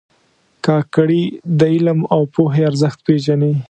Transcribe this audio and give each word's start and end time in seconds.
کاکړي 0.65 1.23
د 1.59 1.61
علم 1.73 1.99
او 2.13 2.21
پوهې 2.33 2.61
ارزښت 2.69 2.99
پېژني. 3.07 3.53